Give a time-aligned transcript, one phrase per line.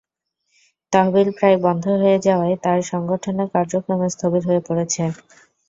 [0.93, 5.03] তহবিল প্রায় বন্ধ হয়ে যাওয়ায় তাঁর সংগঠনের কাযক্রম স্থবির হয়ে পড়েছে।